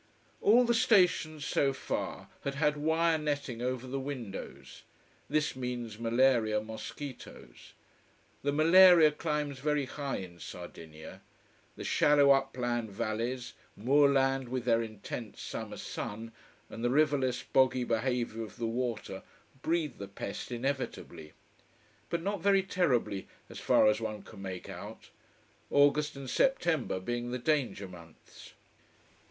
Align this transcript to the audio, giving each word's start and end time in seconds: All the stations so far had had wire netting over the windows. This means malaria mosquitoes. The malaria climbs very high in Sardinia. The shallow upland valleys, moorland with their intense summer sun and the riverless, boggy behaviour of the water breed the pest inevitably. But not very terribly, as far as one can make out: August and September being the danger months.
All 0.41 0.65
the 0.65 0.73
stations 0.73 1.45
so 1.45 1.73
far 1.73 2.27
had 2.43 2.55
had 2.55 2.75
wire 2.75 3.19
netting 3.19 3.61
over 3.61 3.85
the 3.85 3.99
windows. 3.99 4.81
This 5.29 5.55
means 5.55 5.99
malaria 5.99 6.59
mosquitoes. 6.59 7.73
The 8.41 8.51
malaria 8.51 9.11
climbs 9.11 9.59
very 9.59 9.85
high 9.85 10.15
in 10.17 10.39
Sardinia. 10.39 11.21
The 11.75 11.83
shallow 11.83 12.31
upland 12.31 12.89
valleys, 12.89 13.53
moorland 13.77 14.49
with 14.49 14.65
their 14.65 14.81
intense 14.81 15.39
summer 15.39 15.77
sun 15.77 16.31
and 16.67 16.83
the 16.83 16.89
riverless, 16.89 17.43
boggy 17.43 17.83
behaviour 17.83 18.41
of 18.41 18.57
the 18.57 18.65
water 18.65 19.21
breed 19.61 19.99
the 19.99 20.07
pest 20.07 20.51
inevitably. 20.51 21.33
But 22.09 22.23
not 22.23 22.41
very 22.41 22.63
terribly, 22.63 23.27
as 23.49 23.59
far 23.59 23.85
as 23.85 24.01
one 24.01 24.23
can 24.23 24.41
make 24.41 24.67
out: 24.67 25.11
August 25.69 26.15
and 26.15 26.27
September 26.27 26.99
being 26.99 27.29
the 27.29 27.37
danger 27.37 27.87
months. 27.87 28.53